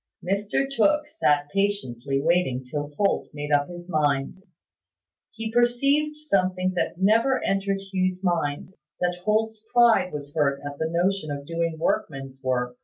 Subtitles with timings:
[0.25, 4.41] Mr Tooke sat patiently waiting till Holt had made up his mind.
[5.29, 10.89] He perceived something that never entered Hugh's mind: that Holt's pride was hurt at the
[10.89, 12.77] notion of doing workman's work.